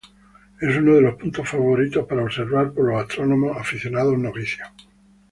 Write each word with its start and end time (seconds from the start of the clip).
Es 0.59 0.77
uno 0.77 0.95
de 0.95 1.01
los 1.01 1.13
puntos 1.13 1.47
favoritos 1.47 2.07
para 2.07 2.23
observar 2.23 2.73
por 2.73 2.85
los 2.91 2.99
astrónomos 3.03 3.55
aficionados 3.55 4.17
novicios. 4.17 4.67